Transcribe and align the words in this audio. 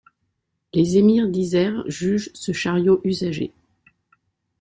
Les 0.73 0.97
émirs 0.97 1.27
diserts 1.29 1.83
jugent 1.85 2.31
ce 2.33 2.53
chariot 2.53 3.01
usagé! 3.03 3.53